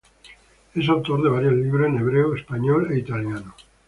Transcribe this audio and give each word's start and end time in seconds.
Es 0.73 0.89
autor 0.89 1.21
de 1.21 1.29
varios 1.29 1.53
libros 1.53 1.87
en 1.87 1.99
hebreo, 1.99 2.33
español 2.35 2.91
e 2.91 2.97
italiano. 2.97 3.53